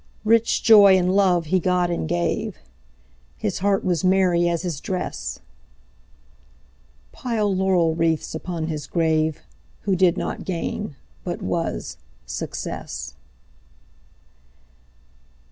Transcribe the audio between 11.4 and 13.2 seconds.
was, success.